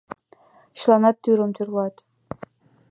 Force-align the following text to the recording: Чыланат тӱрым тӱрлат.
Чыланат 0.79 1.15
тӱрым 1.23 1.51
тӱрлат. 1.55 1.95